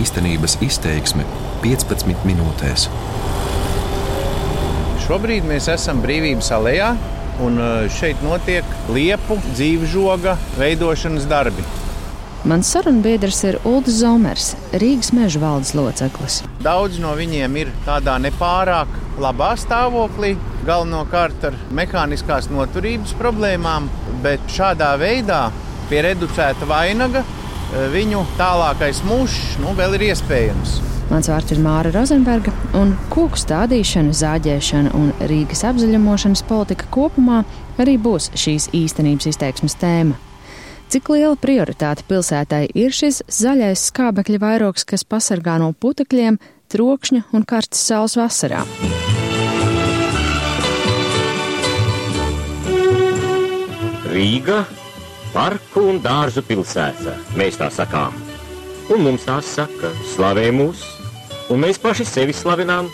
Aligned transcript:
īstenības 0.00 0.58
izteiksme 0.64 1.26
15 1.62 2.26
minūtēs. 2.28 2.88
Šobrīd 5.02 5.46
mēs 5.48 5.68
esam 5.72 6.00
brīvības 6.02 6.52
alejā, 6.56 6.92
un 7.42 7.58
e, 7.58 7.70
šeit 7.92 8.20
notiek 8.24 8.66
liepu 8.92 9.38
dzīvžoga 9.52 10.36
veidošanas 10.58 11.26
darbi. 11.30 11.64
Mans 12.48 12.72
sarunbiedrs 12.74 13.38
ir 13.46 13.58
Ulrichs 13.62 14.00
Zomers, 14.00 14.46
Rīgas 14.74 15.12
meža 15.14 15.38
valdes 15.42 15.74
loceklis. 15.78 16.40
Daudz 16.64 16.98
no 17.02 17.12
viņiem 17.18 17.58
ir 17.60 17.70
tādā 17.86 18.16
nepārāk 18.18 18.90
labā 19.22 19.52
stāvoklī, 19.60 20.32
galvenokārt 20.66 21.46
ar 21.50 21.58
mehāniskās 21.74 22.50
noturības 22.50 23.14
problēmām, 23.20 23.86
bet 24.24 24.42
šādā 24.50 24.90
veidā 24.98 25.44
pie 25.90 26.02
reducēta 26.08 26.66
vainaga 26.66 27.22
viņu 27.92 28.24
tālākais 28.38 29.02
mūžs 29.06 29.58
nu, 29.62 29.72
vēl 29.78 29.96
ir 29.98 30.10
iespējams. 30.12 30.80
Mans 31.12 31.28
vārds 31.28 31.52
ir 31.52 31.60
Māra 31.60 31.90
Rozenberga, 31.92 32.52
un 32.78 32.94
koku 33.12 33.36
stādīšana, 33.36 34.14
zāģēšana 34.16 34.92
un 34.96 35.10
Rīgas 35.28 35.64
apzaļumošanas 35.68 36.44
politika 36.48 36.86
kopumā 36.94 37.42
arī 37.82 37.98
būs 38.00 38.30
šīs 38.38 38.70
īstenības 38.76 39.28
izteiksmes 39.32 39.76
tēma. 39.80 40.16
Cik 40.92 41.08
liela 41.12 41.36
prioritāte 41.40 42.04
pilsētai 42.08 42.66
ir 42.76 42.92
šis 42.92 43.22
zaļais 43.32 43.86
skābekļa 43.88 44.40
vairogs, 44.42 44.84
kas 44.88 45.04
pasargā 45.08 45.58
no 45.60 45.70
putekļiem, 45.72 46.36
trokšņa 46.72 47.22
un 47.32 47.46
karstas 47.48 47.84
saules 47.88 48.16
vasarā? 48.20 48.64
Rīga, 54.12 54.66
parku 55.32 55.86
un 55.88 56.00
dārzu 56.04 56.44
pilsēta, 56.46 57.16
mēs 57.38 57.58
tā 57.60 57.70
sakām. 57.72 58.16
Un 58.92 59.04
mums 59.06 59.24
tā 59.24 59.38
saka, 59.44 59.92
slavē 60.12 60.50
mūs, 60.54 60.82
un 61.52 61.62
mēs 61.64 61.80
paši 61.80 62.06
sevi 62.08 62.36
slavinām, 62.36 62.90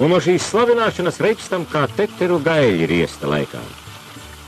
un 0.00 0.12
no 0.12 0.20
šīs 0.22 0.46
slavināšanas 0.50 1.20
reikstam 1.24 1.66
kā 1.70 1.84
teteru 1.96 2.40
gaļi 2.44 2.88
riesta 2.90 3.28
laikā. 3.30 3.60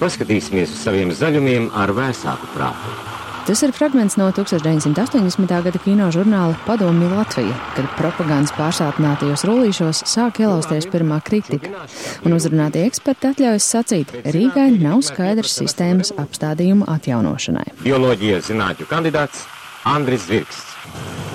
Paskatīsimies 0.00 0.72
uz 0.72 0.80
saviem 0.84 1.12
zaļumiem 1.16 1.70
ar 1.76 1.92
vēsāku 1.96 2.50
prātu. 2.56 3.15
Tas 3.46 3.60
ir 3.62 3.70
fragments 3.70 4.16
no 4.18 4.26
1980. 4.34 5.62
gada 5.62 5.78
kino 5.78 6.08
žurnāla 6.10 6.56
Padomju 6.66 7.12
Latvija, 7.12 7.54
kad 7.76 7.86
propagandas 7.94 8.50
pārsātinātajos 8.56 9.44
rullīšos 9.46 10.00
sāk 10.10 10.40
ielausties 10.42 10.88
pirmā 10.90 11.20
kritika. 11.22 11.84
Un 12.26 12.34
uzrunātie 12.34 12.82
eksperti 12.88 13.30
atļaujas 13.30 13.68
sacīt, 13.70 14.16
Rīgai 14.34 14.72
nav 14.80 15.04
skaidrs 15.06 15.54
sistēmas 15.60 16.10
apstādījumu 16.18 16.88
atjaunošanai. 16.90 17.68
Bioloģijas 17.84 18.50
zinātņu 18.50 18.88
kandidāts 18.90 19.46
Andris 19.86 20.26
Zvirksts. 20.26 20.74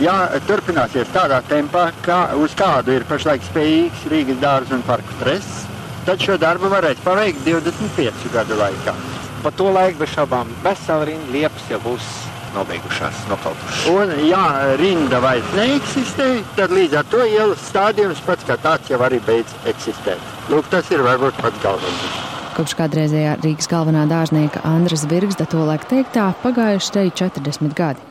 Ja 0.03 0.18
turpināsies 0.52 1.16
tādā 1.16 1.40
tempā, 1.48 1.94
kā 2.03 2.20
uz 2.36 2.52
kādu 2.59 2.98
ir 2.98 3.08
pašlaik 3.08 3.48
spējīgs 3.53 4.03
Rīgas 4.12 4.44
dārza 4.44 4.75
un 4.75 4.84
parku 4.84 5.16
stress, 5.22 5.64
tad 6.03 6.20
šo 6.20 6.36
darbu 6.44 6.75
varēs 6.75 7.00
paveikt 7.08 7.48
25 7.48 8.34
gadu 8.36 8.59
laikā. 8.59 9.00
Pa 9.42 9.52
to 9.58 9.72
laiku 9.73 10.03
bez 10.03 10.11
šaubām 10.14 10.50
vesela 10.61 11.08
rinda 11.09 11.34
liepas 11.34 11.70
jau 11.72 11.80
būs 11.81 12.09
nobeigušās, 12.56 13.23
nokautušās. 13.31 13.86
Un, 13.94 14.11
ja 14.28 14.44
rinda 14.80 15.22
vairs 15.23 15.56
neeksistē, 15.58 16.28
tad 16.58 16.73
līdz 16.75 17.00
ar 17.02 17.08
to 17.09 17.23
ielas 17.25 17.64
stādījums 17.72 18.22
pats 18.28 18.45
kā 18.47 18.59
tāds 18.62 18.92
jau 18.92 19.00
arī 19.08 19.22
beidz 19.25 19.56
eksistēt. 19.72 20.22
Lūk, 20.52 20.69
tas 20.73 20.92
ir 20.94 21.02
varbūt 21.08 21.42
pats 21.42 21.64
galvenais. 21.64 22.22
Kopš 22.52 22.75
kādreizējā 22.78 23.38
Rīgas 23.42 23.72
galvenā 23.72 24.06
dārznieka 24.12 24.62
Andras 24.67 25.08
Birgsda 25.09 25.47
to 25.50 25.64
laik 25.66 25.88
teiktā 25.89 26.34
pagājuši 26.44 26.97
te 26.97 27.09
40 27.23 27.78
gadi. 27.78 28.11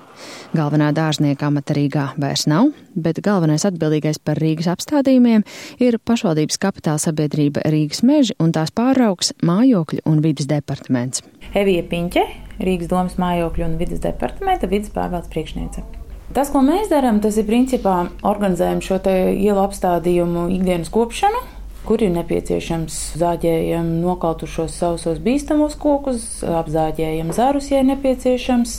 Galvenā 0.56 0.90
dārznieka 0.96 1.46
amata 1.46 1.76
Rīgā 1.76 2.08
vairs 2.20 2.46
nav, 2.50 2.72
bet 2.94 3.20
galvenais 3.24 3.66
atbildīgais 3.68 4.18
par 4.24 4.40
Rīgas 4.42 4.70
apstādījumiem 4.72 5.44
ir 5.82 5.98
pašvaldības 6.02 6.58
kapitāla 6.62 7.02
sabiedrība 7.02 7.62
Rīgas 7.70 8.02
meži 8.06 8.36
un 8.42 8.54
tās 8.56 8.74
pāraugs 8.74 9.32
mājokļu 9.46 10.04
un 10.10 10.20
vidas 10.24 10.50
departaments. 10.50 11.24
Evija 11.54 11.86
Piņķe, 11.86 12.26
Rīgas 12.60 12.90
domas 12.90 13.16
mājokļu 13.20 13.68
un 13.68 13.78
vidas 13.80 14.02
departamenta 14.04 14.70
vidas 14.70 14.92
pārvaldes 14.94 15.30
priekšniece. 15.32 15.86
Tas, 16.30 16.50
ko 16.54 16.60
mēs 16.62 16.86
darām, 16.92 17.18
tas 17.18 17.34
ir 17.40 17.46
principā 17.48 18.04
organizējam 18.22 18.82
šo 18.86 19.00
ielu 19.10 19.58
apstādījumu 19.64 20.44
ikdienas 20.54 20.92
kopšanu, 20.94 21.40
kur 21.88 22.02
ir 22.04 22.12
nepieciešams 22.14 22.98
zāģējam 23.18 23.88
nokautušos 24.04 24.76
sausos 24.78 25.18
bīstamos 25.24 25.74
kokus, 25.80 26.44
apzāģējam 26.46 27.32
zarus, 27.34 27.72
ja 27.72 27.80
ir 27.82 27.88
nepieciešams 27.90 28.76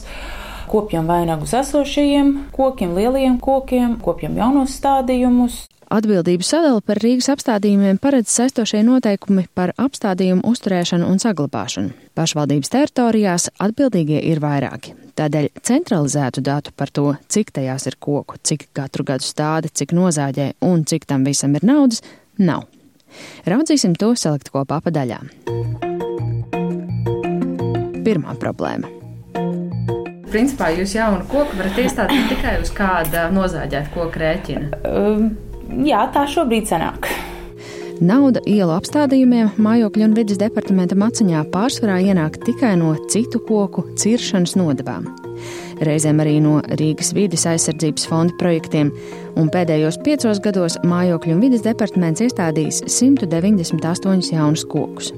kopjam 0.72 1.08
vainagus 1.08 1.54
esošajiem 1.54 2.32
kokiem, 2.56 2.96
lielajiem 2.96 3.38
kokiem, 3.40 3.98
kopjam 4.04 4.38
jaunos 4.40 4.78
stādījumus. 4.80 5.66
Atbildību 5.92 6.46
sadali 6.48 6.80
par 6.88 7.02
Rīgas 7.04 7.28
apstādījumiem 7.34 7.98
paredz 8.00 8.32
saistošie 8.32 8.80
noteikumi 8.88 9.44
par 9.58 9.74
apstādījumu 9.76 10.46
uzturēšanu 10.48 11.10
un 11.12 11.20
saglabāšanu. 11.20 11.92
Pašvaldības 12.16 12.72
teritorijās 12.72 13.50
atbildīgie 13.60 14.22
ir 14.32 14.40
vairāki. 14.40 14.96
Tādēļ 15.20 15.50
centralizētu 15.68 16.44
datu 16.48 16.72
par 16.80 16.94
to, 16.96 17.10
cik 17.28 17.52
tajās 17.58 17.90
ir 17.92 18.00
koku, 18.00 18.40
cik 18.40 18.70
katru 18.78 19.04
gadu 19.12 19.28
stāda, 19.28 19.68
cik 19.68 19.92
nozāģē 19.98 20.54
un 20.64 20.88
cik 20.88 21.10
tam 21.12 21.28
visam 21.28 21.60
ir 21.60 21.68
naudas, 21.68 22.00
nav. 22.40 22.64
Raudzīsim 23.44 24.00
to 24.00 24.14
salikt 24.16 24.54
kopā 24.56 24.80
pa 24.80 24.96
daļām. 24.96 25.28
Pirmā 28.08 28.40
problēma 28.40 29.01
principā 30.32 30.72
jūs 30.76 30.96
jaunu 30.98 31.26
koku 31.32 31.60
varat 31.60 31.80
iestādīt 31.84 32.30
tikai 32.34 32.58
uz 32.64 32.72
kāda 32.76 33.28
nozāģēta 33.34 33.94
koka 33.96 34.24
rēķina. 34.24 34.66
Um, 34.88 35.30
jā, 35.88 36.06
tā 36.16 36.26
šobrīd 36.30 36.66
sanāk. 36.72 37.12
Nauda 38.02 38.42
ielu 38.50 38.74
apstādījumiem 38.74 39.52
mājokļu 39.62 40.08
un 40.08 40.14
vidas 40.18 40.40
departamenta 40.42 40.96
maciņā 40.98 41.44
pārsvarā 41.54 42.00
ienāk 42.02 42.40
tikai 42.48 42.74
no 42.82 42.96
citu 43.14 43.38
koku 43.46 43.84
ciršanas 44.02 44.56
nodevām. 44.58 45.06
Reizēm 45.86 46.18
arī 46.22 46.36
no 46.42 46.56
Rīgas 46.82 47.14
vidas 47.18 47.46
aizsardzības 47.50 48.08
fonda 48.10 48.34
projektiem, 48.42 48.90
un 49.38 49.54
pēdējos 49.54 50.02
piecos 50.06 50.42
gados 50.42 50.80
mājokļu 50.82 51.38
un 51.38 51.46
vidas 51.46 51.66
departaments 51.66 52.26
iestādījis 52.26 52.84
198 52.90 54.34
jaunus 54.34 54.66
kokus. 54.74 55.14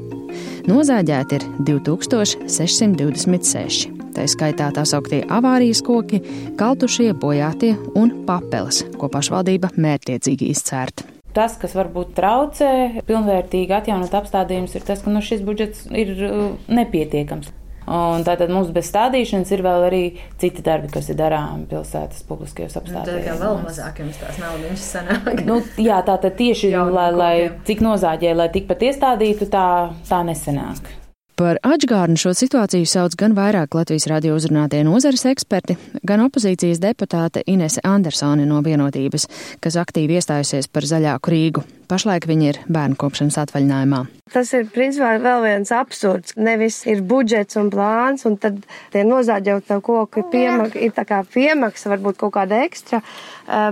Nozāģēti 0.67 1.39
ir 1.39 1.43
2626 1.71 3.92
tā 4.15 4.27
skaitā 4.29 4.69
tā 4.75 4.85
sauktie 4.87 5.23
avārijas 5.27 5.83
koki, 5.85 6.21
kaltušie, 6.59 7.11
bojātie 7.17 7.73
un 7.99 8.13
papeles, 8.27 8.83
ko 8.99 9.09
pašvaldība 9.11 9.73
mērķiecīgi 9.75 10.51
izcērta. 10.53 11.09
Tas, 11.33 11.55
kas 11.57 11.73
varbūt 11.73 12.13
traucē 12.13 12.69
pilnvērtīgi 13.07 13.73
atjaunot 13.73 14.13
apstādījumus, 14.13 14.77
ir 14.77 14.85
tas, 14.85 15.01
ka 15.01 15.09
nu, 15.09 15.21
šis 15.25 15.41
budžets 15.45 15.87
ir 15.89 16.13
uh, 16.29 16.47
nepietiekams. 16.69 17.49
Un 17.83 18.23
tātad 18.23 18.51
mums 18.53 18.69
bez 18.71 18.87
stādīšanas 18.87 19.49
ir 19.51 19.63
vēl 19.65 19.85
arī 19.89 20.03
citi 20.39 20.63
darbi, 20.63 20.87
kas 20.93 21.09
ir 21.11 21.17
darāmi 21.19 21.67
pilsētas 21.67 22.23
publiskajos 22.29 22.77
apstādījumos. 22.79 23.25
Tā 23.25 23.27
kā 23.27 23.35
vēl 23.41 23.59
mazāk 23.65 23.99
jums 23.99 24.21
tās 24.21 24.39
naudas 24.39 24.87
sanāk. 24.93 25.43
Nu, 25.49 25.59
jā, 25.81 25.99
tā 26.07 26.15
tad 26.23 26.37
tieši, 26.39 26.71
lai, 26.93 27.09
lai 27.11 27.35
cik 27.67 27.83
nozāģē, 27.83 28.35
lai 28.39 28.49
tikpat 28.53 28.87
iestādītu, 28.87 29.49
tā, 29.51 29.67
tā 30.07 30.21
nesenāk. 30.23 30.93
Par 31.33 31.57
atgādnu 31.65 32.13
šo 32.21 32.29
situāciju 32.37 32.85
sauc 32.85 33.15
gan 33.17 33.33
vairāk 33.33 33.73
Latvijas 33.73 34.05
radio 34.11 34.35
uzrunātie 34.37 34.83
nozares 34.85 35.25
eksperti, 35.31 35.79
gan 36.05 36.21
opozīcijas 36.27 36.81
deputāte 36.83 37.41
Inese 37.49 37.81
Andersone 37.81 38.45
no 38.45 38.61
vienotības, 38.61 39.25
kas 39.63 39.79
aktīvi 39.81 40.19
iestājusies 40.19 40.69
par 40.69 40.85
zaļāku 40.85 41.33
Rīgu. 41.33 41.65
Pašlaik 41.89 42.25
viņi 42.29 42.45
ir 42.49 42.57
bērnu 42.71 42.95
kopšanas 42.97 43.35
atvaļinājumā. 43.41 44.05
Tas 44.33 44.49
ir 44.55 44.63
principā 44.73 45.11
vēl 45.21 45.43
viens 45.43 45.69
absurds. 45.75 46.33
Nevis 46.39 46.79
ir 46.89 47.03
budžets 47.05 47.57
un 47.59 47.67
plāns, 47.73 48.23
un 48.25 48.37
tad 48.41 48.61
tie 48.93 49.03
koku 49.03 50.23
ir, 50.23 50.27
piemak, 50.31 50.77
ir 50.79 50.93
tā 50.95 51.03
kā 51.05 51.19
piemaksa, 51.27 51.91
varbūt 51.91 52.17
kaut 52.17 52.33
kāda 52.37 52.63
ekstra, 52.65 53.01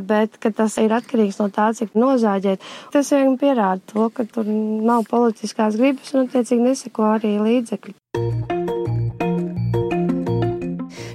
bet 0.06 0.38
ka 0.44 0.51
tas 0.51 0.77
ir 0.77 0.94
atkarīgs 0.94 1.39
no 1.39 1.47
tā, 1.50 1.71
cik 1.74 1.95
nozāģēt. 1.95 2.62
Tas 2.94 3.09
vien 3.15 3.38
pierāda 3.41 3.81
to, 3.89 4.09
ka 4.13 4.27
tur 4.27 4.45
nav 4.45 5.07
politiskās 5.09 5.80
gribas 5.80 6.13
un, 6.13 6.27
attiecīgi, 6.27 6.62
neseko 6.68 7.07
arī 7.15 7.38
līdzekļi. 7.51 7.98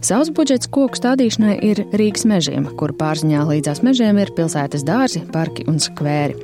Savs 0.06 0.28
budžets 0.30 0.68
koku 0.70 0.94
stādīšanai 0.94 1.56
ir 1.66 1.80
Rīgas 1.98 2.22
mežiem, 2.30 2.68
kur 2.78 2.92
pārziņā 2.94 3.40
līdzās 3.48 3.80
mežiem 3.82 4.20
ir 4.22 4.30
pilsētas 4.36 4.84
dārzi, 4.86 5.24
parki 5.34 5.64
un 5.66 5.80
skvēri. 5.82 6.36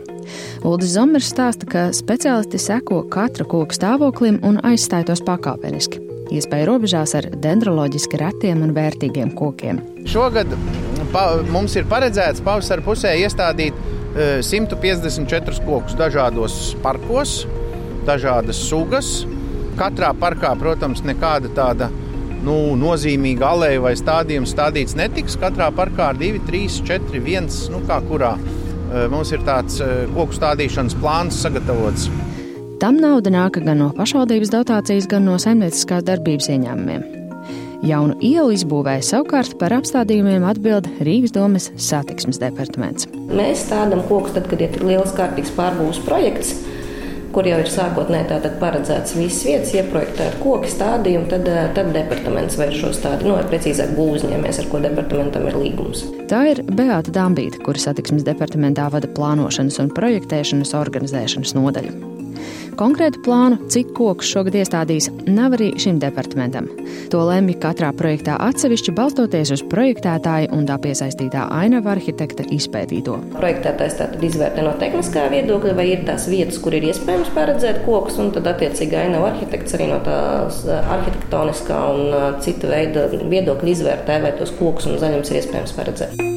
Uldis 0.66 0.96
Zomers 0.96 1.28
stāsta, 1.30 1.68
ka 1.70 1.84
speciālisti 1.94 2.58
seko 2.58 3.04
katra 3.12 3.46
koka 3.46 3.76
stāvoklim 3.76 4.40
un 4.46 4.58
aizstāj 4.66 5.06
tos 5.10 5.22
pakāpeniski. 5.22 6.00
Iespēja 6.34 6.66
robežās 6.72 7.14
ar 7.18 7.28
dendroloģiski 7.44 8.18
retiem 8.18 8.64
un 8.66 8.72
vērtīgiem 8.74 9.30
kokiem. 9.38 9.78
Šogad 10.10 10.56
pa, 11.12 11.28
mums 11.52 11.76
ir 11.78 11.86
paredzēts 11.90 12.42
pavasara 12.42 12.82
pusē 12.82 13.12
iestādīt 13.20 13.78
154 14.16 15.54
e, 15.54 15.66
kokus 15.66 15.94
dažādos 15.98 16.58
parkos, 16.82 17.42
dažādas 18.08 18.58
sugas. 18.58 19.20
Katrā 19.78 20.12
parkā, 20.18 20.52
protams, 20.60 21.00
nekāda 21.06 21.50
tāda 21.56 21.88
nu, 22.44 22.74
nozīmīga 22.78 23.52
aleja 23.54 23.82
vai 23.84 23.94
stādījums 23.98 24.52
stādīts 24.54 24.96
netiks. 24.98 25.38
Katrā 25.40 25.70
parkā 25.74 26.10
ir 26.16 26.40
2, 26.40 26.42
3, 26.50 26.82
4, 26.90 27.22
1, 27.22 27.48
nu 27.72 27.80
kā 27.88 28.00
kurā. 28.08 28.34
Mums 29.12 29.32
ir 29.32 29.40
tāds 29.46 29.78
koku 30.12 30.36
stādīšanas 30.36 30.98
plāns 31.00 31.38
sagatavots. 31.40 32.10
Tam 32.82 32.98
nauda 33.00 33.30
nāk 33.32 33.56
gan 33.62 33.78
no 33.78 33.88
pašvaldības 33.96 34.50
dotācijas, 34.52 35.08
gan 35.08 35.24
no 35.28 35.38
saimnieciskās 35.40 36.04
darbības 36.04 36.50
ieņēmumiem. 36.52 37.04
Jaunu 37.82 38.14
ielu 38.22 38.52
izbūvēja 38.54 39.02
savukārt 39.06 39.56
par 39.58 39.72
apstādījumiem 39.74 40.44
atbild 40.46 40.86
Rīgas 41.02 41.32
domas 41.34 41.70
satiksmes 41.80 42.38
departaments. 42.42 43.08
Mēs 43.32 43.64
stādām 43.64 44.04
kokus 44.10 44.36
tad, 44.36 44.46
kad 44.50 44.62
ir 44.62 44.76
liels 44.86 45.14
kārtīgs 45.16 45.50
pārbūves 45.56 45.98
projekts 46.06 46.52
kur 47.32 47.48
jau 47.48 47.58
ir 47.62 47.70
sākotnēji 47.72 48.28
tātad 48.30 48.56
paredzēts 48.60 49.16
visas 49.16 49.42
vietas, 49.48 49.74
ieprojektēt 49.78 50.38
koki, 50.42 50.70
stādījumu, 50.72 51.28
tad, 51.32 51.48
eh, 51.48 51.68
tad 51.76 51.92
departaments 51.96 52.58
veids 52.60 52.80
šo 52.80 52.92
stādījumu, 52.96 53.36
nu, 53.36 53.50
precīzāk 53.50 53.94
būvniecības, 53.98 54.62
ar 54.62 54.70
ko 54.72 54.82
departamentam 54.86 55.48
ir 55.48 55.58
līgums. 55.58 56.04
Tā 56.32 56.44
ir 56.52 56.62
Beata 56.62 57.10
Dambīta, 57.10 57.62
kuras 57.64 57.88
satiksmes 57.88 58.24
departamentā 58.24 58.90
vada 58.92 59.08
plānošanas 59.08 59.80
un 59.82 59.90
projektēšanas 59.90 60.76
organizēšanas 60.78 61.56
nodaļu. 61.58 62.21
Konkrētu 62.78 63.20
plānu, 63.26 63.58
cik 63.72 63.90
kokus 63.96 64.30
šogad 64.32 64.56
iestādīs, 64.56 65.10
nav 65.28 65.56
arī 65.58 65.72
šim 65.80 65.98
departamentam. 66.00 66.70
To 67.12 67.20
lemj 67.28 67.58
katrā 67.60 67.90
projektā 67.96 68.38
atsevišķi, 68.40 68.94
balstoties 68.96 69.52
uz 69.56 69.64
projektētāja 69.72 70.48
un 70.56 70.64
tā 70.68 70.78
piesaistītā 70.80 71.44
ainava 71.52 71.92
arhitekta 71.92 72.46
izpētīto. 72.56 73.18
Projektētājs 73.36 73.98
tātad 74.00 74.24
izvērtē 74.24 74.64
no 74.64 74.72
tehniskā 74.80 75.28
viedokļa, 75.34 75.76
vai 75.76 75.88
ir 75.92 76.06
tās 76.08 76.26
vietas, 76.32 76.60
kur 76.64 76.78
ir 76.78 76.88
iespējams 76.88 77.32
paredzēt 77.36 77.84
kokus, 77.84 78.16
un 78.22 78.32
tad 78.32 78.48
attiecīgi 78.54 79.00
ainava 79.04 79.34
arhitekts 79.34 79.76
arī 79.76 79.92
no 79.92 80.00
tās 80.06 80.64
arhitektoniskā 80.80 81.82
un 81.92 82.38
cita 82.44 82.72
veida 82.72 83.08
viedokļa 83.12 83.74
izvērtē, 83.76 84.22
vai 84.24 84.36
tos 84.40 84.56
kokus 84.56 84.88
un 84.88 85.00
zaļums 85.02 85.32
ir 85.34 85.42
iespējams 85.42 85.76
paredzēt. 85.76 86.31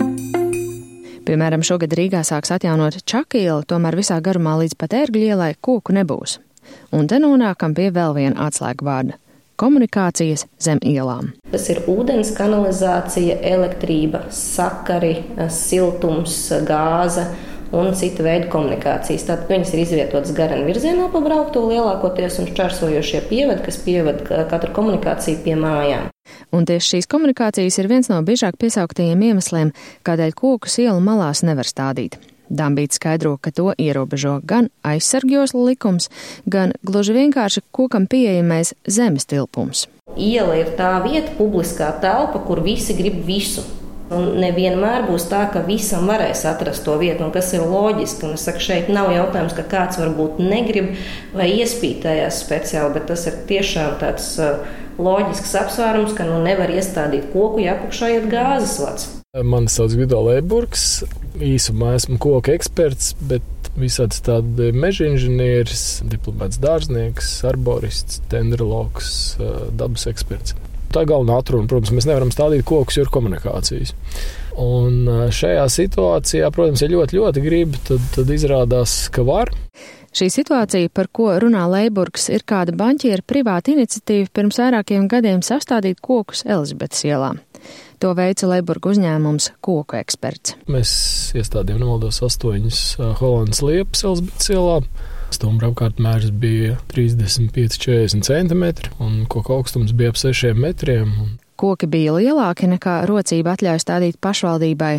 Piemēram, 1.25 1.63
šogad 1.65 1.89
Rīgā 1.97 2.19
sāks 2.21 2.51
atjaunot 2.53 2.99
Čakielu, 3.09 3.63
tomēr 3.65 3.95
visā 3.97 4.19
garumā 4.21 4.59
līdz 4.59 4.75
pat 4.77 4.91
ērgļu 4.93 5.23
ielai 5.31 5.55
koku 5.57 5.95
nebūs. 5.97 6.35
Un 6.93 7.07
te 7.09 7.17
nonākam 7.17 7.73
pie 7.73 7.87
vēl 7.93 8.13
viena 8.13 8.45
atslēgu 8.45 8.85
vārda- 8.85 9.17
komunikācijas 9.61 10.45
zem 10.61 10.77
ielām. 10.85 11.31
Tas 11.49 11.65
ir 11.73 11.81
ūdens, 11.89 12.29
kanalizācija, 12.37 13.39
elektrība, 13.41 14.29
sakari, 14.29 15.23
siltums, 15.49 16.37
gāze 16.61 17.25
un 17.73 17.93
cita 17.97 18.25
veida 18.25 18.49
komunikācijas. 18.51 19.25
Tātad 19.27 19.49
viņas 19.49 19.73
ir 19.73 19.83
izvietotas 19.85 20.35
garām 20.37 20.65
virzienā 20.67 21.07
pa 21.13 21.21
braukto 21.23 21.65
lielākoties 21.69 22.39
un 22.41 22.51
šķērsojošie 22.51 23.23
pievadi, 23.29 23.63
kas 23.65 23.81
pieved 23.85 24.25
katru 24.51 24.73
komunikāciju 24.75 25.41
pie 25.45 25.57
mājām. 25.59 26.11
Un 26.55 26.65
tieši 26.67 26.95
šīs 26.95 27.09
komunikācijas 27.11 27.79
ir 27.81 27.89
viens 27.91 28.09
no 28.11 28.21
biežāk 28.25 28.59
piesauktajiem 28.61 29.27
iemesliem, 29.31 29.73
kādēļ 30.05 30.37
kokus 30.37 30.79
ielu 30.83 31.01
malās 31.03 31.43
nevar 31.45 31.67
stādīt. 31.69 32.19
Dambīts 32.49 32.99
skaidro, 32.99 33.37
ka 33.41 33.49
to 33.49 33.71
ierobežo 33.81 34.37
gan 34.45 34.69
aizsargjosla 34.85 35.63
likums, 35.71 36.11
gan 36.45 36.75
gluži 36.85 37.15
vienkārši 37.17 37.65
kokam 37.73 38.05
pieejamais 38.05 38.75
zemes 38.85 39.25
tilpums. 39.25 39.87
Iela 40.15 40.53
ir 40.59 40.75
tā 40.77 40.91
vieta, 41.03 41.33
publiskā 41.39 41.89
telpa, 42.03 42.43
kur 42.45 42.61
visi 42.63 42.93
grib 42.97 43.23
visu. 43.25 43.65
Un 44.13 44.35
nevienmēr 44.37 45.07
būs 45.07 45.23
tā, 45.31 45.47
ka 45.49 45.63
visam 45.65 46.05
varēs 46.05 46.43
atrast 46.45 46.83
to 46.85 46.93
vietu, 47.01 47.25
un 47.25 47.31
kas 47.33 47.49
ir 47.57 47.63
loģiski. 47.65 48.27
Un 48.27 48.35
es 48.37 48.43
saku, 48.45 48.61
šeit 48.61 48.91
nav 48.93 49.09
jautājums, 49.09 49.55
ka 49.57 49.65
kāds 49.65 49.97
varbūt 49.97 50.37
negrib 50.43 50.91
vai 51.33 51.47
iespītējās 51.55 52.43
speciāli, 52.43 52.93
bet 52.99 53.07
tas 53.09 53.25
ir 53.31 53.39
tiešām 53.49 53.95
tāds 54.03 54.27
uh, 54.37 54.61
loģisks 55.01 55.55
apsvērums, 55.63 56.13
ka 56.17 56.27
nu 56.29 56.37
nevar 56.45 56.69
iestādīt 56.69 57.31
koku, 57.33 57.63
ja 57.65 57.79
apakšā 57.79 58.11
iet 58.13 58.29
gāzes 58.29 58.77
vats. 58.83 59.09
Mani 59.41 59.73
sauc 59.73 59.97
Gudo 59.97 60.21
Leiburgs. 60.29 61.03
Īsumā 61.41 61.95
esmu 61.97 62.19
koku 62.21 62.53
eksperts, 62.53 63.15
bet 63.25 63.73
visāds 63.75 64.21
tāds 64.23 64.77
meža 64.77 65.09
inženieris, 65.09 66.05
diplomāts 66.13 66.61
dārznieks, 66.61 67.33
arborists, 67.49 68.21
dendrologs, 68.31 69.09
uh, 69.41 69.65
dabas 69.73 70.05
eksperts. 70.13 70.53
Tā 70.95 71.03
galvenā 71.07 71.41
atruna. 71.41 71.67
Protams, 71.67 71.91
mēs 71.91 72.07
nevaram 72.07 72.31
stādīt 72.31 72.63
kokus, 72.67 72.95
jo 72.95 73.03
ir 73.03 73.11
komunikācijas. 73.11 73.91
Un 74.63 75.03
šajā 75.35 75.65
situācijā, 75.73 76.47
protams, 76.55 76.85
ja 76.85 76.91
ļoti, 76.93 77.19
ļoti 77.19 77.43
grib, 77.43 77.75
tad, 77.87 78.03
tad 78.15 78.31
izrādās, 78.31 78.95
ka 79.11 79.25
var. 79.27 79.51
Šī 80.15 80.29
situācija, 80.31 80.87
par 80.95 81.09
ko 81.11 81.33
runā 81.43 81.65
Leiburgs, 81.67 82.29
ir 82.31 82.45
kāda 82.47 82.71
banķiera 82.79 83.25
privāta 83.27 83.73
iniciatīva 83.73 84.31
pirms 84.31 84.61
vairākiem 84.61 85.09
gadiem 85.11 85.41
sastādīt 85.43 85.99
kokus 85.99 86.45
Elizabetes 86.47 87.03
ielā. 87.03 87.33
To 87.99 88.13
veica 88.15 88.47
Leiburga 88.47 88.93
uzņēmums 88.93 89.49
Koku 89.65 89.99
eksperts. 89.99 90.55
Mēs 90.71 90.93
iestādījām 91.35 91.83
nemaldos 91.83 92.21
astoņas 92.23 92.79
Holandas 93.19 93.59
liepas 93.65 94.05
Elizabetes 94.07 94.53
ielā. 94.55 94.79
Stumbra 95.33 95.71
apkārtmērs 95.71 96.31
bija 96.31 96.75
35-40 96.93 98.25
cm, 98.27 98.65
un 99.01 99.25
koku 99.29 99.55
augstums 99.57 99.95
bija 99.97 100.13
ap 100.13 100.21
6 100.21 100.53
metriem. 100.59 101.11
Koki 101.55 101.87
bija 101.87 102.15
lielāki 102.17 102.69
nekā 102.69 103.01
rocība 103.09 103.55
atļauj 103.55 103.81
stādīt 103.83 104.19
pašvaldībai. 104.21 104.95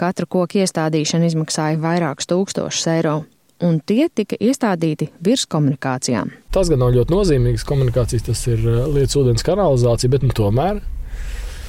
Katra 0.00 0.26
koka 0.26 0.62
iestādīšana 0.62 1.28
izmaksāja 1.28 1.78
vairākus 1.80 2.28
tūkstošus 2.30 2.88
eiro 2.94 3.20
un 3.64 3.80
tie 3.84 4.08
tika 4.12 4.38
iestādīti 4.40 5.10
virs 5.24 5.46
komunikācijām. 5.50 6.32
Tas 6.54 6.70
gan 6.72 6.80
nav 6.82 6.94
ļoti 6.96 7.14
nozīmīgs 7.14 7.66
komunikācijas, 7.68 8.24
tas 8.30 8.44
ir 8.48 8.62
eh, 8.64 8.80
lietas 8.94 9.18
ūdens 9.20 9.44
kanalizācija, 9.46 10.12
bet 10.12 10.24
nu, 10.24 10.32
tomēr 10.36 10.80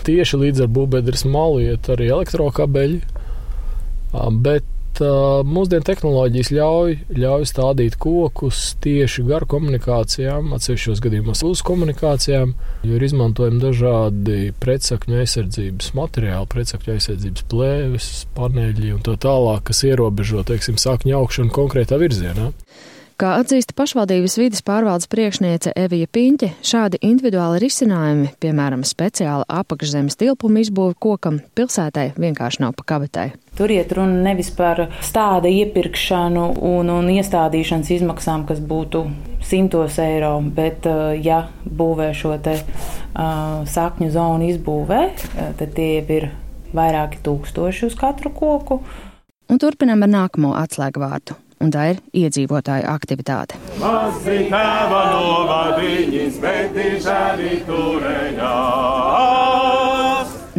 tieši 0.07 0.39
līdz 0.41 0.65
ar 0.65 0.71
būvbedres 0.73 1.25
malu 1.29 1.61
iet 1.61 1.89
arī 1.93 2.09
elektrokabeļi. 2.09 3.01
Bet 4.41 4.65
uh, 4.99 5.39
mūsdienu 5.47 5.85
tehnoloģijas 5.87 6.49
ļauj, 6.51 6.95
ļauj 7.15 7.47
stādīt 7.47 7.95
kokus 8.01 8.73
tieši 8.83 9.23
gar 9.29 9.45
komunikācijām, 9.49 10.51
atsevišķos 10.57 11.01
gadījumos 11.05 11.43
uz 11.47 11.63
komunikācijām, 11.67 12.53
jo 12.83 12.97
ir 12.97 13.05
izmantojami 13.07 13.61
dažādi 13.63 14.39
pretsakņu 14.61 15.21
aizsardzības 15.23 15.93
materiāli, 15.97 16.49
pretsakņu 16.51 16.95
aizsardzības 16.97 17.47
plēves, 17.53 18.09
paneļi 18.37 18.95
un 18.97 19.05
tā 19.07 19.15
tālāk, 19.21 19.69
kas 19.71 19.83
ierobežo, 19.87 20.43
teiksim, 20.47 20.81
sakņu 20.81 21.15
augšanu 21.21 21.55
konkrētā 21.55 22.01
virzienā. 22.01 22.51
Kā 23.21 23.35
atzīst 23.37 23.75
pašvaldības 23.77 24.33
vidas 24.41 24.63
pārvaldes 24.65 25.05
priekšniece 25.05 25.75
Evija 25.77 26.07
Piņķe, 26.09 26.47
šādi 26.65 26.97
individuāli 27.05 27.59
risinājumi, 27.61 28.31
piemēram, 28.41 28.81
speciāla 28.81 29.45
apakšzemes 29.61 30.17
tilpuma 30.17 30.63
izbūve 30.63 30.95
kokam, 30.97 31.37
pilsētai 31.53 32.15
vienkārši 32.17 32.63
nav 32.63 32.73
pa 32.79 32.87
kabatai. 32.89 33.27
Tur 33.59 33.69
iet 33.75 33.93
runa 33.93 34.23
nevis 34.25 34.49
par 34.57 34.87
stāda 35.05 35.51
iepirkšanu 35.53 36.47
un, 36.71 36.89
un 36.89 37.11
iestādīšanas 37.13 37.91
izmaksām, 37.99 38.47
kas 38.49 38.57
būtu 38.57 39.03
simtos 39.45 39.99
eiro, 40.01 40.33
bet, 40.57 40.89
uh, 40.89 41.13
ja 41.13 41.43
būvē 41.61 42.09
šo 42.17 42.33
te 42.41 42.57
uh, 42.57 43.61
sakņu 43.69 44.09
zonu 44.17 44.49
izbūvē, 44.55 45.03
uh, 45.11 45.53
tad 45.61 45.77
tie 45.77 45.91
ir 46.01 46.31
vairāki 46.73 47.21
tūkstoši 47.21 47.85
uz 47.91 48.01
katru 48.01 48.33
koku. 48.33 48.81
Un 49.45 49.61
turpinām 49.61 50.09
ar 50.09 50.13
nākamo 50.17 50.57
atslēgu 50.57 51.05
vārdu 51.05 51.37
un 51.61 51.71
tā 51.73 51.91
ir 51.93 52.01
iedzīvotāju 52.23 52.87
aktivitāte. 52.89 53.59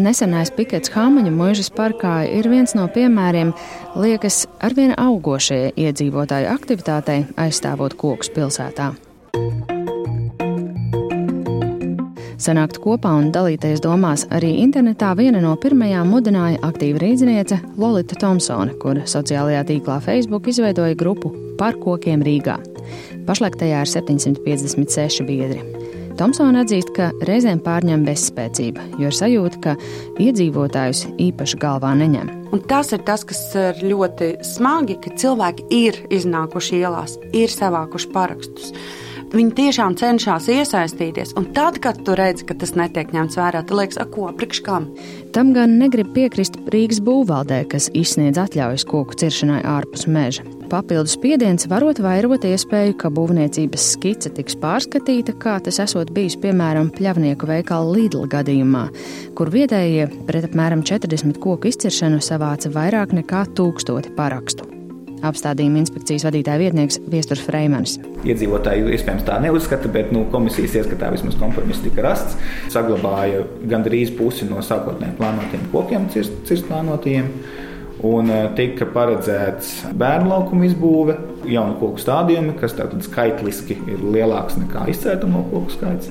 Nesenais 0.02 0.50
pikets 0.56 0.90
Hāmaņa 0.94 1.32
mūžas 1.36 1.68
parkā 1.76 2.22
ir 2.24 2.48
viens 2.48 2.72
no 2.78 2.86
piemēriem, 2.94 3.52
liekas, 4.00 4.46
arvien 4.64 4.96
augošajai 4.96 5.74
iedzīvotāju 5.84 6.48
aktivitātei 6.54 7.20
aizstāvot 7.36 7.98
kokus 8.00 8.32
pilsētā. 8.32 8.92
Sanākt 12.42 12.80
kopā 12.82 13.12
un 13.20 13.28
dalīties 13.30 13.78
domās 13.84 14.24
arī 14.34 14.56
internetā 14.64 15.12
viena 15.14 15.38
no 15.38 15.52
pirmajām 15.62 16.08
mudināja 16.10 16.58
aktīva 16.66 16.98
rīzniece 16.98 17.60
Lolita 17.78 18.16
Thompsone, 18.18 18.74
kur 18.82 18.98
sociālajā 19.06 19.60
tīklā 19.68 20.00
Facebook 20.02 20.48
izveidoja 20.50 20.96
grupu 20.98 21.30
par 21.60 21.78
kokiem 21.78 22.24
Rīgā. 22.26 22.56
Pašlaik 23.28 23.60
tajā 23.60 23.84
ir 23.84 23.92
756 23.92 25.22
biedri. 25.28 25.62
Tomsona 26.18 26.64
atzīst, 26.64 26.90
ka 26.96 27.12
reizēm 27.28 27.62
pārņem 27.62 28.02
bezspēcība, 28.08 28.88
jo 28.98 29.12
ir 29.12 29.16
sajūta, 29.16 29.62
ka 29.62 29.76
iedzīvotājus 30.20 31.04
īpaši 31.22 31.60
galvā 31.62 31.94
neņem. 32.02 32.34
Un 32.52 32.66
tas 32.68 32.90
ir 32.92 33.06
tas, 33.06 33.22
kas 33.28 33.44
ir 33.54 33.86
ļoti 33.86 34.34
smagi, 34.50 34.98
ka 35.04 35.14
cilvēki 35.22 35.70
ir 35.78 36.02
iznākuši 36.18 36.82
ielās, 36.82 37.16
ir 37.30 37.54
savākuši 37.54 38.12
parakstus. 38.12 38.74
Viņi 39.32 39.54
tiešām 39.56 39.94
cenšas 39.96 40.44
iesaistīties, 40.52 41.30
un 41.40 41.46
tad, 41.56 41.78
kad 41.80 41.96
tu 42.04 42.12
redzi, 42.18 42.44
ka 42.44 42.52
tas 42.60 42.74
netiek 42.76 43.14
ņemts 43.14 43.38
vērā, 43.40 43.62
tad 43.64 43.78
liekas, 43.78 43.96
ko 44.12 44.26
priekš 44.36 44.58
kam. 44.66 44.90
Tam 45.32 45.54
gan 45.56 45.78
negrib 45.80 46.10
piekrist 46.12 46.58
Rīgas 46.74 47.00
būvvaldē, 47.00 47.62
kas 47.72 47.88
izsniedz 47.96 48.36
atļaujas 48.42 48.84
koku 48.90 49.16
ciršanai 49.22 49.62
ārpus 49.64 50.04
meža. 50.04 50.44
papildus 50.68 51.16
spiediens 51.16 51.64
varot 51.68 51.98
vairot 52.00 52.44
iespēju, 52.44 52.98
ka 53.00 53.08
būvniecības 53.12 53.88
skice 53.94 54.32
tiks 54.36 54.56
pārskatīta, 54.60 55.32
kā 55.40 55.58
tas 55.64 55.80
esot 55.80 56.12
bijis 56.12 56.36
piemēram 56.36 56.92
pļavnieku 56.92 57.48
veikala 57.48 57.88
Lidl 57.92 58.28
gadījumā, 58.28 58.86
kur 59.36 59.52
vietējie 59.52 60.10
pret 60.28 60.48
apmēram 60.48 60.84
40 60.84 61.40
koku 61.40 61.72
izciršanu 61.72 62.20
savāca 62.20 62.72
vairāk 62.72 63.16
nekā 63.16 63.46
tūkstoti 63.56 64.12
parakstu 64.16 64.81
apstādījuma 65.26 65.82
inspekcijas 65.82 66.26
vadītāja 66.28 66.60
vietnieks 66.62 67.00
Viesturs 67.12 67.42
Freimans. 67.46 67.98
Iedzīvotāji 68.26 68.86
iespējams 68.96 69.26
tā 69.26 69.38
neuzskata, 69.42 69.90
bet 69.92 70.12
nu, 70.14 70.24
komisijas 70.32 70.76
ieskatā 70.82 71.10
vismaz 71.14 71.36
kompromiss 71.40 71.82
tika 71.84 72.04
rasts. 72.06 72.38
Saglabāja 72.72 73.44
gandrīz 73.70 74.14
pusi 74.18 74.48
no 74.50 74.62
sākotnēji 74.64 75.18
plānotiem 75.18 75.68
kokiem, 75.74 76.08
cirst, 76.14 76.42
cirst 76.48 76.68
plānotajiem. 76.70 77.30
Un 78.02 78.30
e, 78.32 78.38
tika 78.58 78.86
paredzēts 78.90 79.92
bērnu 79.98 80.32
laukuma 80.32 80.66
izbūve, 80.66 81.14
jaunu 81.46 81.76
koku 81.78 82.02
stādījumi, 82.02 82.56
kas 82.58 82.74
tātad 82.78 83.04
skaitliski 83.06 83.76
ir 83.92 84.02
lielāks 84.02 84.58
nekā 84.58 84.88
izcērtamo 84.90 85.44
koku 85.52 85.76
skaits. 85.76 86.10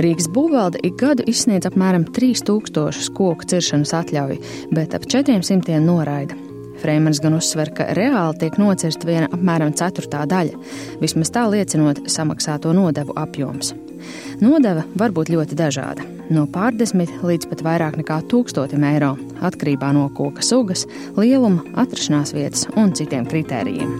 Rīgas 0.00 0.30
būvvalde 0.32 0.80
ik 0.86 0.96
gadu 1.02 1.26
izsniedz 1.28 1.68
apmēram 1.68 2.08
3000 2.16 3.12
koku 3.16 3.52
ciršanas 3.52 3.92
atļauju, 4.00 4.40
bet 4.76 4.96
ap 4.96 5.08
400 5.12 5.82
noraida. 5.84 6.45
Freimans 6.82 7.20
gan 7.22 7.36
uzsver, 7.36 7.70
ka 7.74 7.88
reāli 7.96 8.38
tiek 8.40 8.58
nocirsta 8.60 9.08
viena 9.08 9.30
apmēram 9.32 9.72
ceturtā 9.76 10.24
daļa, 10.28 10.58
vismaz 11.02 11.32
tā 11.34 11.46
liecinot 11.50 12.04
samaksāto 12.12 12.72
nodevu 12.76 13.16
apjoms. 13.16 13.74
Nodeva 14.42 14.84
var 14.98 15.14
būt 15.16 15.32
ļoti 15.32 15.56
dažāda- 15.58 16.04
no 16.34 16.46
pārdesmit 16.46 17.10
līdz 17.22 17.48
pat 17.48 17.62
vairāk 17.62 17.96
nekā 17.96 18.20
tūkstotim 18.30 18.84
eiro, 18.84 19.16
atkarībā 19.40 19.92
no 19.92 20.08
koka 20.08 20.42
sugas, 20.42 20.86
lieluma, 21.16 21.64
atrašanās 21.74 22.34
vietas 22.34 22.66
un 22.76 22.92
citiem 22.92 23.26
kritērijiem. 23.26 23.90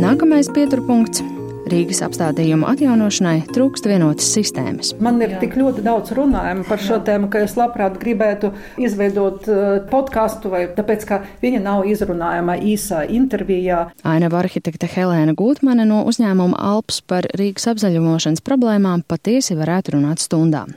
Nākamais 0.00 0.48
pieturpunkts 0.48 1.39
Rīgas 1.70 2.02
apstādījumu 2.06 2.66
atjaunošanai 2.70 3.46
trūkst 3.54 3.86
vienotas 3.90 4.28
sistēmas. 4.34 4.92
Man 5.02 5.20
ir 5.22 5.36
tik 5.42 5.56
ļoti 5.58 5.84
daudz 5.86 6.14
runājumu 6.16 6.66
par 6.68 6.82
šo 6.82 7.00
tēmu, 7.06 7.30
ka 7.32 7.44
es 7.46 7.56
labprāt 7.58 7.98
gribētu 8.02 8.52
izveidot 8.80 9.48
uh, 9.50 9.70
podkāstu, 9.90 10.52
vai 10.52 10.64
tāpēc, 10.76 11.06
ka 11.08 11.20
viņa 11.42 11.62
nav 11.64 11.86
izrunājama 11.90 12.58
īsā 12.72 13.04
intervijā. 13.08 13.86
Ainava 14.06 14.42
arhitekte 14.42 14.90
Helēna 14.90 15.36
Gūtmane 15.38 15.86
no 15.88 16.02
uzņēmuma 16.10 16.58
Alps 16.72 17.00
par 17.06 17.28
Rīgas 17.38 17.70
apzaļumošanas 17.74 18.44
problēmām 18.46 19.06
patiesi 19.08 19.58
varētu 19.58 19.98
runāt 19.98 20.22
stundām. 20.22 20.76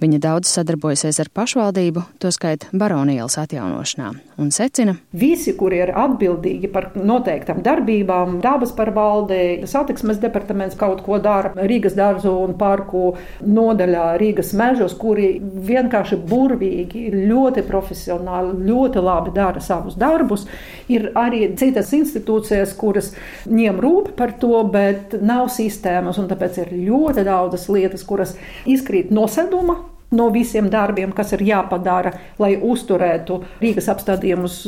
Viņa 0.00 0.16
daudz 0.16 0.48
sadarbojasies 0.48 1.18
ar 1.20 1.28
pašvaldību, 1.36 2.02
tostarp 2.22 2.62
baronielas 2.72 3.34
atjaunošanā, 3.42 4.06
un 4.40 4.48
secina, 4.48 4.94
visi, 5.12 5.52
kuri 5.58 5.82
ir 5.82 5.90
atbildīgi 5.92 6.70
par 6.72 6.86
noteiktām 6.96 7.60
darbībām, 7.66 8.38
dabas 8.40 8.72
pārvaldē, 8.78 9.66
satiksmes 9.68 10.22
departaments 10.22 10.78
kaut 10.80 11.02
ko 11.04 11.18
dara 11.20 11.52
Rīgas 11.68 11.98
dārzu 11.98 12.32
un 12.46 12.56
parku 12.56 13.10
nodaļā, 13.44 14.06
Rīgas 14.22 14.54
mežos, 14.56 14.94
kuri 14.96 15.34
vienkārši 15.68 16.16
burvīgi, 16.32 17.04
ļoti 17.28 17.66
profesionāli, 17.68 18.56
ļoti 18.70 19.04
labi 19.04 19.36
dara 19.36 19.60
savus 19.60 20.00
darbus. 20.00 20.48
Ir 20.88 21.10
arī 21.12 21.44
citas 21.60 21.92
institūcijas, 21.92 22.72
kuras 22.80 23.12
ņem 23.52 23.84
rūp 23.84 24.14
par 24.16 24.32
to, 24.40 24.64
bet 24.64 25.20
nav 25.20 25.52
sistēmas, 25.52 26.16
un 26.16 26.32
tāpēc 26.32 26.64
ir 26.64 26.74
ļoti 26.88 27.28
daudzas 27.28 27.68
lietas, 27.68 28.08
kuras 28.08 28.38
izkrīt 28.64 29.12
no 29.12 29.28
seduma 29.28 29.89
no 30.10 30.28
visiem 30.34 30.70
darbiem, 30.70 31.12
kas 31.16 31.34
ir 31.36 31.44
jāpadara, 31.46 32.12
lai 32.40 32.54
uzturētu 32.56 33.40
Rīgas 33.62 33.90
apstādījumus 33.92 34.60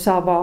savā 0.00 0.38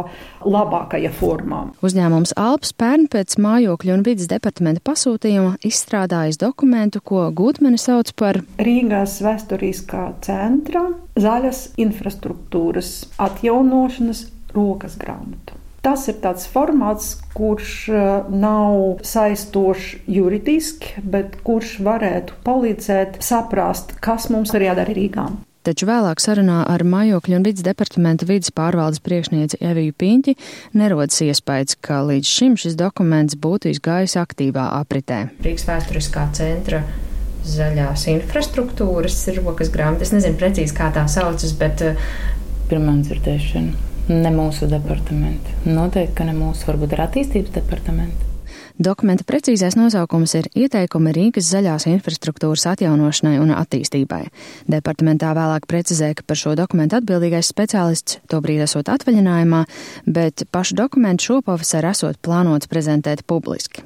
labākajā 0.46 1.12
formā. 1.20 1.66
Uzņēmums 1.86 2.36
Alps 2.40 2.74
pērn 2.80 3.08
pēc 3.12 3.38
mājokļu 3.42 3.96
un 3.98 4.06
vidas 4.08 4.30
departamenta 4.32 4.84
pasūtījuma 4.90 5.58
izstrādājis 5.66 6.42
dokumentu, 6.42 7.04
ko 7.04 7.28
Gutmeni 7.36 7.80
sauc 7.82 8.14
par 8.20 8.42
Rīgas 8.60 9.20
vēsturiskā 9.26 10.06
centra 10.26 10.88
zaļas 11.20 11.70
infrastruktūras 11.82 12.94
atjaunošanas 13.22 14.28
rokas 14.56 14.98
grāmatu. 15.00 15.59
Tas 15.86 16.08
ir 16.12 16.18
tāds 16.24 16.48
formāts, 16.52 17.14
kurš 17.36 17.74
eh, 17.94 18.08
nav 18.30 19.00
saistošs 19.08 20.10
juridiski, 20.12 21.00
bet 21.04 21.40
kurš 21.46 21.78
varētu 21.86 22.40
palīdzēt 22.44 23.22
saprast, 23.24 23.96
kas 24.04 24.28
mums 24.34 24.52
ir 24.58 24.68
jādara 24.68 24.96
Rīgā. 24.96 25.30
Taču 25.64 25.90
vēlāk 25.90 26.22
sarunā 26.24 26.62
ar 26.72 26.86
mājokļu 26.88 27.36
un 27.36 27.44
vidas 27.46 27.66
departamenta 27.68 28.28
vidas 28.28 28.52
pārvaldes 28.56 29.02
priekšnieci 29.04 29.60
Eviju 29.60 29.96
Piņķi 30.00 30.36
nerodas 30.80 31.20
iespējas, 31.26 31.76
ka 31.84 32.00
līdz 32.08 32.32
šim 32.32 32.56
šis 32.60 32.78
dokuments 32.80 33.36
būtu 33.40 33.74
izgājis 33.74 34.16
aktīvā 34.22 34.70
apritē. 34.80 35.26
Rīgas 35.44 35.68
vēsturiskā 35.68 36.30
centra 36.40 36.82
zaļās 37.50 38.08
infrastruktūras 38.16 39.20
rokas 39.40 39.72
grāmata. 39.76 40.08
Es 40.08 40.16
nezinu 40.16 40.40
precīzi, 40.40 40.76
kā 40.76 40.90
tā 40.96 41.06
saucas, 41.12 41.54
bet 41.60 41.84
eh, 41.86 42.10
pirmā 42.72 42.96
dzirdēšana. 43.04 43.89
Ne 44.10 44.32
mūsu 44.34 44.66
departamenti. 44.66 45.54
Noteikti, 45.70 46.16
ka 46.18 46.26
ne 46.26 46.34
mūsu, 46.34 46.66
varbūt 46.66 46.96
ir 46.96 47.04
attīstības 47.04 47.54
departamenti. 47.60 48.26
Dokumenta 48.80 49.26
precīzais 49.28 49.76
nosaukums 49.76 50.34
ir 50.40 50.48
Ieteikumi 50.56 51.12
Rīgas 51.14 51.50
zaļās 51.52 51.86
infrastruktūras 51.92 52.64
atjaunošanai 52.72 53.36
un 53.44 53.52
attīstībai. 53.54 54.22
Departamentā 54.72 55.34
vēlāk 55.36 55.68
precizēja, 55.70 56.16
ka 56.18 56.26
par 56.26 56.40
šo 56.40 56.56
dokumentu 56.58 56.98
atbildīgais 56.98 57.52
speciālists 57.52 58.22
tobrīd 58.32 58.64
esot 58.66 58.90
atvaļinājumā, 58.90 59.66
bet 60.08 60.48
pašu 60.50 60.80
dokumentu 60.80 61.28
šopavasar 61.28 61.92
esot 61.92 62.18
plānots 62.26 62.72
prezentēt 62.72 63.26
publiski. 63.30 63.86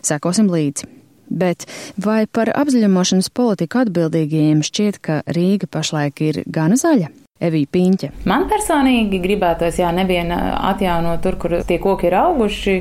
Sekosim 0.00 0.48
līdzi. 0.48 0.88
Bet 1.30 1.66
vai 2.00 2.24
par 2.30 2.48
apzaļumošanas 2.54 3.28
politiku 3.34 3.84
atbildīgajiem 3.84 4.64
šķiet, 4.66 5.02
ka 5.04 5.20
Rīga 5.26 5.68
pašlaik 5.68 6.22
ir 6.30 6.46
gana 6.48 6.80
zaļa? 6.80 7.10
Evija 7.40 7.70
Pīņķa. 7.72 8.10
Man 8.28 8.44
personīgi 8.50 9.22
gribētos, 9.22 9.78
jā, 9.80 9.88
neviena 9.96 10.40
atjaunot 10.72 11.24
tur, 11.24 11.38
kur 11.40 11.56
tie 11.68 11.80
koki 11.82 12.10
ir 12.10 12.18
auguši. 12.20 12.76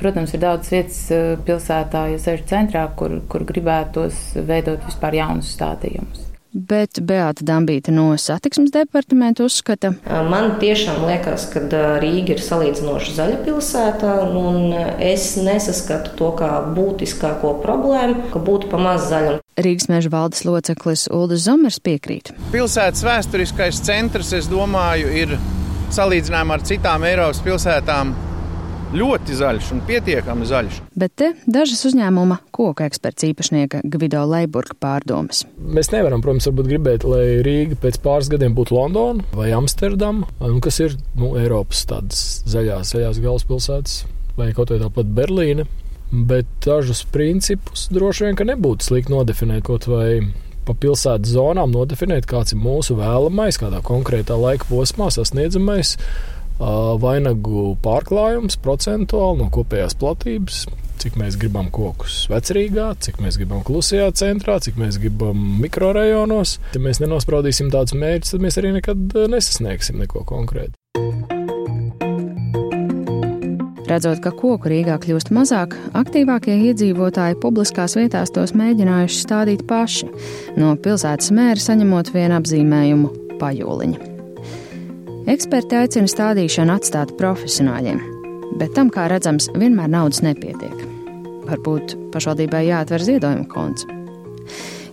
Protams, 0.00 0.34
ir 0.34 0.42
daudz 0.42 0.72
vietas 0.74 0.98
pilsētā, 1.46 2.08
ja 2.14 2.18
sevišķi 2.22 2.50
centrā, 2.50 2.88
kur, 2.98 3.20
kur 3.30 3.46
gribētos 3.48 4.34
veidot 4.48 4.82
vispār 4.90 5.22
jaunus 5.22 5.54
stādījumus 5.54 6.31
bet 6.52 7.00
Beata 7.00 7.44
Dambīta 7.46 7.92
no 7.94 8.10
satiksmes 8.20 8.72
departamenta 8.74 9.44
uzskata. 9.46 9.92
Man 10.06 10.56
tiešām 10.60 11.04
liekas, 11.08 11.48
ka 11.52 11.64
Rīga 12.02 12.36
ir 12.36 12.42
salīdzinoši 12.44 13.16
zaļa 13.16 13.38
pilsēta, 13.46 14.14
un 14.38 14.74
es 15.02 15.32
nesaskatu 15.40 16.16
to 16.18 16.32
kā 16.38 16.50
būtiskāko 16.76 17.54
problēmu, 17.64 18.28
ka 18.32 18.42
būtu 18.42 18.70
pa 18.72 18.80
maz 18.82 19.08
zaļa. 19.12 19.38
Rīgas 19.62 19.88
meža 19.92 20.12
valdes 20.12 20.44
loceklis 20.48 21.08
Ulris 21.12 21.46
Zomers 21.46 21.80
piekrīt. 21.82 22.32
Pilsētas 22.52 23.04
vēsturiskais 23.04 23.80
centrs, 23.84 24.32
es 24.36 24.48
domāju, 24.52 25.12
ir 25.12 25.36
salīdzinājumā 25.92 26.56
ar 26.56 26.68
citām 26.68 27.08
Eiropas 27.08 27.42
pilsētām 27.44 28.14
ļoti 28.92 29.36
zaļš 29.38 29.70
un 29.74 29.80
pietiekami 29.88 30.46
zaļš. 30.48 30.78
Bet 30.98 31.14
te 31.16 31.30
dažas 31.50 31.84
uzņēmuma 31.88 32.38
koku 32.54 32.84
eksperts 32.84 33.24
īpašnieka 33.30 33.82
Gvido 33.88 34.22
Leiburga 34.28 34.76
pārdomas. 34.82 35.44
Mēs 35.56 35.92
nevaram, 35.94 36.22
protams, 36.24 36.48
gribēt, 36.68 37.06
lai 37.08 37.40
Rīga 37.44 37.78
pēc 37.80 37.98
pāris 38.04 38.28
gadiem 38.32 38.56
būtu 38.56 38.76
Londona 38.76 39.24
vai 39.36 39.50
Amsterdama, 39.56 40.28
kas 40.64 40.82
ir 40.84 40.96
nu, 41.16 41.32
Eiropas 41.40 41.86
tādas 41.88 42.42
zaļās, 42.52 42.92
zaļās 42.92 43.22
galvaspilsētas, 43.24 44.02
vai 44.36 44.52
kaut 44.56 44.74
vai 44.74 44.82
tāpat 44.82 45.16
Berlīne. 45.16 45.66
Bet 46.12 46.48
dažus 46.60 47.06
principus 47.08 47.86
droši 47.88 48.26
vien 48.26 48.36
nebūtu 48.52 48.84
slikti 48.84 49.14
nodefinēt 49.14 49.64
kaut 49.64 49.88
vai 49.88 50.20
pa 50.66 50.74
pilsētas 50.78 51.32
zonām, 51.32 51.72
nodefinēt, 51.72 52.28
kāds 52.28 52.52
ir 52.52 52.60
mūsu 52.60 52.98
vēlamais, 52.98 53.56
kādā 53.58 53.80
konkrētā 53.82 54.36
laika 54.38 54.68
posmā 54.68 55.08
sasniedzamais 55.10 55.96
vainagu 57.02 57.72
pārklājums 57.82 58.58
procentuāli 58.62 59.42
no 59.42 59.50
kopējās 59.52 59.98
platības. 59.98 60.64
Cik 61.02 61.16
mēs 61.18 61.34
gribam 61.40 61.66
kokus 61.74 62.28
vecrīgā, 62.30 62.92
cik 63.02 63.18
mēs 63.24 63.38
gribam 63.40 63.64
klusajā 63.66 64.12
centrā, 64.14 64.60
cik 64.62 64.76
mēs 64.78 65.00
gribam 65.02 65.40
mikrorajonos. 65.62 66.58
Ja 66.76 66.82
mēs 66.84 67.02
nenospraudīsim 67.02 67.72
tādus 67.74 67.96
mērķus, 67.98 68.36
tad 68.36 68.44
mēs 68.44 68.60
arī 68.62 68.76
nekad 68.76 69.18
nesasniegsim 69.32 69.98
neko 70.04 70.22
konkrētu. 70.28 70.76
Redzot, 73.92 74.22
ka 74.24 74.30
koku 74.32 74.70
Rīgā 74.70 74.94
kļūst 75.02 75.32
mazāk, 75.36 75.74
aktīvākie 75.98 76.54
iedzīvotāji 76.70 77.36
publiskās 77.42 77.98
vietās 77.98 78.32
tos 78.32 78.54
mēģinājuši 78.56 79.20
stādīt 79.26 79.66
paši, 79.68 80.08
no 80.56 80.72
pilsētas 80.80 81.34
mēra 81.34 81.60
saņemot 81.60 82.14
vienu 82.14 82.38
apzīmējumu- 82.38 83.12
pajūliņa. 83.42 84.11
Eksperti 85.22 85.76
aicina 85.78 86.10
stādīšanu 86.10 86.72
atstāt 86.74 87.12
profesionāļiem, 87.14 88.00
bet 88.58 88.72
tam, 88.74 88.88
kā 88.90 89.04
redzams, 89.12 89.46
vienmēr 89.54 89.92
naudas 89.92 90.18
nepietiek. 90.24 90.80
Varbūt 91.46 91.94
pašvaldībai 92.10 92.64
jāatver 92.66 93.04
ziedojuma 93.06 93.46
konts. 93.52 93.86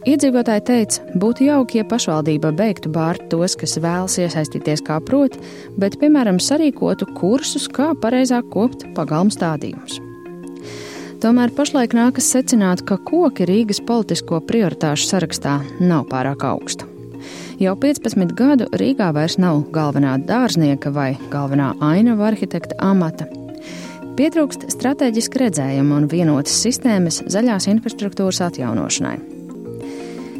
Iedzīvotāji 0.09 0.63
teica, 0.67 1.07
būtu 1.21 1.47
jauki, 1.47 1.79
ja 1.81 1.87
pašvaldība 1.89 2.51
beigtu 2.55 2.91
bārt 2.93 3.25
tos, 3.33 3.57
kas 3.57 3.73
vēlas 3.81 4.19
iesaistīties 4.21 4.85
kā 4.85 4.99
proti, 5.01 5.41
bet, 5.81 5.97
piemēram, 6.01 6.37
sarīkotu 6.37 7.09
kursus, 7.17 7.65
kā 7.65 7.91
pareizāk 7.97 8.53
kopt 8.53 8.85
pagalmu 8.97 9.33
stādījumus. 9.33 9.97
Tomēr 11.19 11.51
pašlaik 11.57 11.97
nākas 11.97 12.29
secināt, 12.31 12.85
ka 12.85 13.01
koki 13.01 13.49
Rīgas 13.49 13.81
politisko 13.81 14.39
prioritāšu 14.45 15.09
sarakstā 15.09 15.57
nav 15.81 16.05
pārāk 16.13 16.45
augstu. 16.53 16.88
Jau 17.59 17.73
15 17.75 18.37
gadu 18.39 18.69
Rīgā 18.79 19.09
vairs 19.11 19.35
nav 19.35 19.65
galvenā 19.75 20.13
dārznieka 20.23 20.93
vai 20.95 21.09
galvenā 21.31 21.73
ainava 21.83 22.29
arhitekta 22.29 22.77
amata. 22.79 23.25
Pietrūkst 24.15 24.69
strateģiska 24.71 25.41
redzējuma 25.43 25.97
un 25.99 26.07
vienotas 26.11 26.55
sistēmas 26.63 27.19
zaļās 27.27 27.67
infrastruktūras 27.73 28.39
atjaunošanai. 28.47 29.17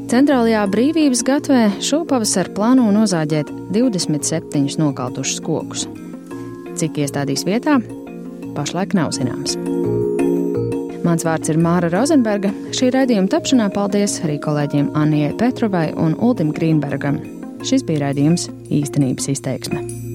Centrālajā 0.09 0.63
brīvības 0.71 1.25
gatvē 1.27 1.65
šopavasar 1.83 2.53
plāno 2.55 2.87
nozāģēt 2.95 3.51
27 3.75 4.79
nokautušus 4.79 5.43
kokus. 5.43 5.89
Cik 6.79 7.03
iestādīs 7.03 7.43
vietā, 7.43 7.81
pašlaik 8.55 8.95
nav 8.95 9.11
zināms. 9.19 9.59
Mans 11.05 11.23
vārds 11.23 11.51
ir 11.51 11.59
Māra 11.61 11.89
Rozenberga. 11.93 12.51
Šī 12.75 12.91
raidījuma 12.95 13.31
tapšanā 13.31 13.69
paldies 13.75 14.17
arī 14.25 14.35
kolēģiem 14.43 14.91
Anijai 14.99 15.31
Petrovai 15.39 15.87
un 15.95 16.17
Uldim 16.19 16.51
Grīnbergam. 16.55 17.21
Šis 17.63 17.87
bija 17.87 18.07
raidījums 18.07 18.49
īstenības 18.67 19.31
izteiksme. 19.35 20.08